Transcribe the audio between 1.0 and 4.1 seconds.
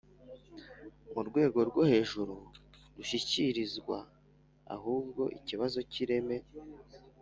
mu Rwego rwo hejuru rushyikirizwa,